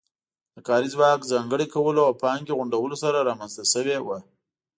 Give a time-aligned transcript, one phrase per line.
[0.55, 4.17] د کاري ځواک ځانګړي کولو او پانګې غونډولو سره رامنځته شوې وه